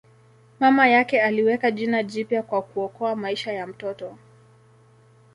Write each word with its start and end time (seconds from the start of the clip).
Mama 0.59 0.87
yake 0.87 1.21
aliweka 1.21 1.71
jina 1.71 2.03
jipya 2.03 2.43
kwa 2.43 2.61
kuokoa 2.61 3.15
maisha 3.15 3.53
ya 3.53 3.67
mtoto. 3.67 4.17